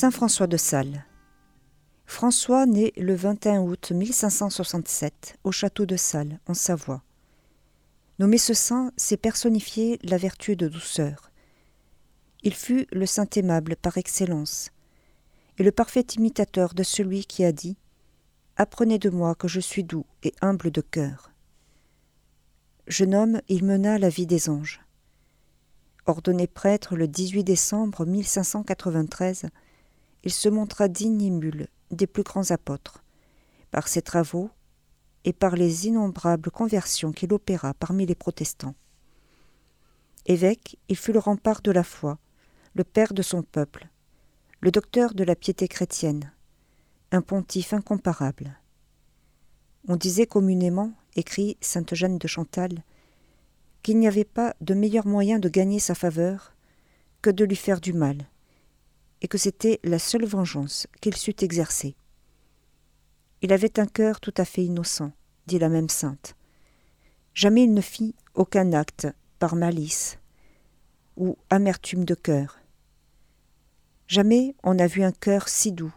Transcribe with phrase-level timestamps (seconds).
[0.00, 1.04] Saint François de Sales.
[2.06, 7.02] François naît le 21 août 1567 au château de Sales, en Savoie.
[8.18, 11.30] Nommé ce saint, c'est personnifier la vertu de douceur.
[12.42, 14.70] Il fut le saint aimable par excellence,
[15.58, 17.76] et le parfait imitateur de celui qui a dit
[18.56, 21.30] Apprenez de moi que je suis doux et humble de cœur.
[22.86, 24.80] Jeune homme, il mena la vie des anges.
[26.06, 29.50] Ordonné prêtre le 18 décembre 1593,
[30.24, 33.02] il se montra digne émule des plus grands apôtres.
[33.70, 34.50] Par ses travaux
[35.24, 38.74] et par les innombrables conversions qu'il opéra parmi les protestants.
[40.26, 42.18] Évêque, il fut le rempart de la foi,
[42.74, 43.88] le père de son peuple,
[44.60, 46.32] le docteur de la piété chrétienne,
[47.10, 48.58] un pontife incomparable.
[49.88, 52.84] On disait communément, écrit sainte Jeanne de Chantal,
[53.82, 56.54] qu'il n'y avait pas de meilleur moyen de gagner sa faveur
[57.22, 58.28] que de lui faire du mal,
[59.22, 61.96] et que c'était la seule vengeance qu'il sut exercer.
[63.42, 65.12] Il avait un cœur tout à fait innocent,
[65.46, 66.36] dit la même sainte.
[67.34, 70.18] Jamais il ne fit aucun acte par malice
[71.16, 72.58] ou amertume de cœur.
[74.08, 75.94] Jamais on n'a vu un cœur si doux,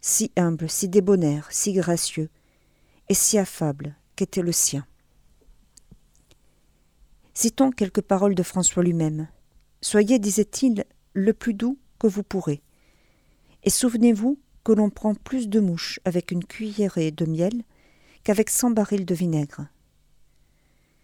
[0.00, 2.30] si humble, si débonnaire, si gracieux
[3.08, 4.86] et si affable qu'était le sien.
[7.34, 9.28] Citons quelques paroles de François lui-même.
[9.82, 12.62] Soyez, disait-il, le plus doux que vous pourrez.
[13.62, 17.62] Et souvenez-vous que l'on prend plus de mouches avec une cuillerée de miel
[18.24, 19.68] qu'avec cent barils de vinaigre.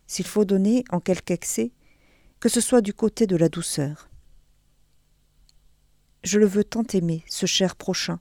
[0.06, 1.70] S'il faut donner en quelque excès,
[2.40, 4.10] que ce soit du côté de la douceur.
[6.24, 8.20] Je le veux tant aimer, ce cher prochain.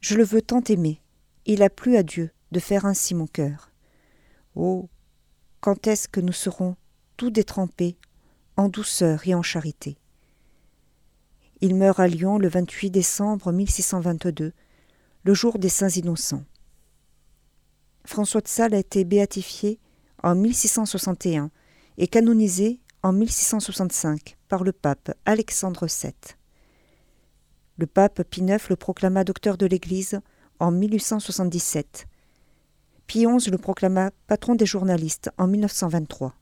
[0.00, 1.00] Je le veux tant aimer.
[1.44, 3.72] Il a plu à Dieu de faire ainsi mon cœur.
[4.54, 4.88] Oh.
[5.60, 6.76] Quand est-ce que nous serons
[7.16, 7.96] tout détrempés
[8.56, 9.98] en douceur et en charité?
[11.60, 14.52] Il meurt à Lyon le 28 décembre 1622,
[15.24, 16.44] le jour des Saints Innocents.
[18.04, 19.80] François de Sales a été béatifié
[20.22, 21.50] en 1661
[21.96, 26.12] et canonisé en 1665 par le pape Alexandre VII.
[27.76, 30.20] Le pape Pie IX le proclama docteur de l'Église
[30.60, 32.06] en 1877.
[33.08, 36.37] Pie XI le proclama patron des journalistes en 1923.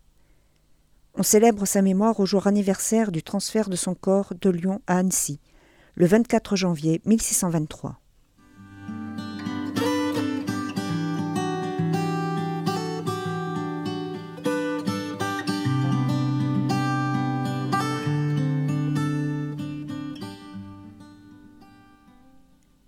[1.19, 4.99] On célèbre sa mémoire au jour anniversaire du transfert de son corps de Lyon à
[4.99, 5.41] Annecy,
[5.94, 7.99] le 24 janvier 1623.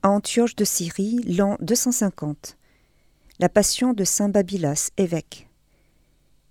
[0.03, 2.59] À Antioche de Syrie, l'an 250.
[3.41, 5.48] La passion de saint Babylas, évêque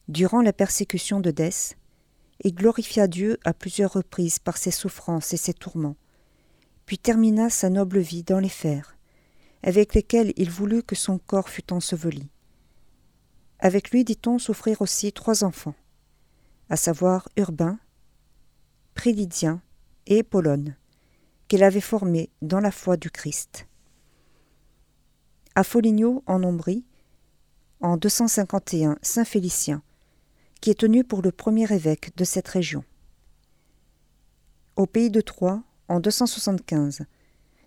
[0.07, 1.75] durant la persécution de Dès,
[2.43, 5.97] et glorifia Dieu à plusieurs reprises par ses souffrances et ses tourments,
[6.85, 8.97] puis termina sa noble vie dans les fers,
[9.63, 12.29] avec lesquels il voulut que son corps fût enseveli.
[13.59, 15.75] Avec lui, dit-on, souffrir aussi trois enfants,
[16.69, 17.79] à savoir Urbain,
[18.93, 19.61] Prélidien
[20.05, 20.75] et Polone,
[21.47, 23.67] qu'il avait formés dans la foi du Christ.
[25.55, 26.85] À Foligno, en Ombrie,
[27.81, 29.81] en 251, Saint Félicien,
[30.59, 32.83] qui est tenu pour le premier évêque de cette région.
[34.75, 37.05] Au pays de Troyes, en 275,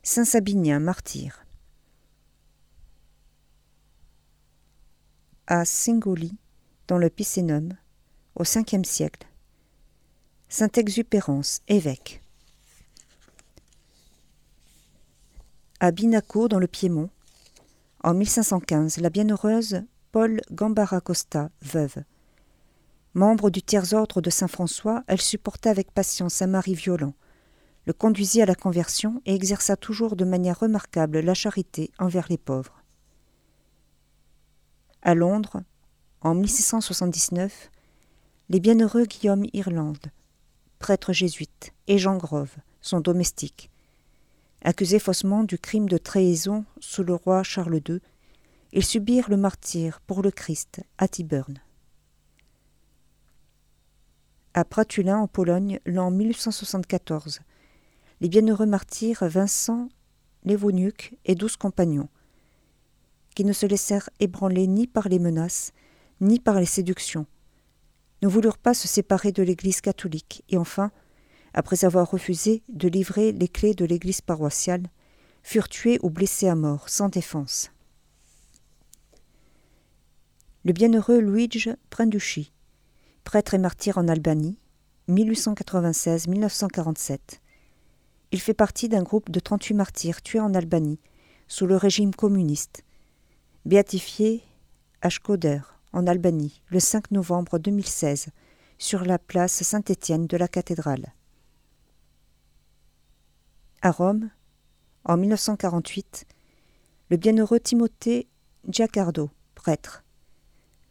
[0.03, 1.45] Saint Sabinien martyr.
[5.47, 6.37] À Singoli,
[6.87, 7.75] dans le Picénum,
[8.37, 9.27] au Ve siècle,
[10.49, 12.23] Saint Exupérance, évêque.
[15.81, 17.11] À Binaco, dans le Piémont,
[18.03, 22.03] en 1515, la bienheureuse Paul Gambara Costa, veuve,
[23.15, 27.15] Membre du tiers-ordre de Saint François, elle supporta avec patience un mari violent,
[27.87, 32.39] le conduisit à la conversion et exerça toujours de manière remarquable la charité envers les
[32.39, 32.85] pauvres.
[35.03, 35.61] À Londres,
[36.21, 37.71] en 1679,
[38.49, 40.13] les bienheureux Guillaume Irlande,
[40.79, 43.71] prêtre jésuite, et Jean Grove, son domestique,
[44.63, 48.01] accusés faussement du crime de trahison sous le roi Charles II,
[48.73, 51.61] ils subirent le martyre pour le Christ à Tyburn
[54.55, 57.41] à Pratulin en Pologne l'an 1874.
[58.21, 59.89] Les bienheureux martyrs Vincent
[60.45, 62.09] Lévoniuk et douze compagnons,
[63.37, 65.73] qui ne se laissèrent ébranler ni par les menaces,
[66.21, 67.27] ni par les séductions,
[68.23, 70.91] ne voulurent pas se séparer de l'Église catholique et enfin,
[71.55, 74.83] après avoir refusé de livrer les clés de l'Église paroissiale,
[75.43, 77.71] furent tués ou blessés à mort, sans défense.
[80.65, 81.71] Le bienheureux Luigi
[83.25, 84.59] prêtre et martyr en Albanie,
[85.09, 87.19] 1896-1947,
[88.33, 91.01] Il fait partie d'un groupe de 38 martyrs tués en Albanie
[91.49, 92.85] sous le régime communiste,
[93.65, 94.43] béatifié
[95.03, 95.61] à Shkoder,
[95.93, 98.29] en Albanie, le 5 novembre 2016,
[98.79, 101.13] sur la place Saint-Étienne de la cathédrale.
[103.83, 104.31] À Rome,
[105.05, 106.27] en 1948,
[107.11, 108.29] le bienheureux Timothée
[108.69, 110.05] Giacardo, prêtre,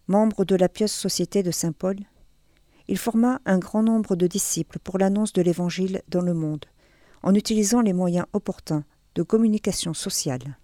[0.08, 1.98] membre de la pieuse société de Saint-Paul,
[2.89, 6.65] il forma un grand nombre de disciples pour l'annonce de l'Évangile dans le monde,
[7.21, 8.83] en utilisant les moyens opportuns
[9.13, 10.57] de communication sociale.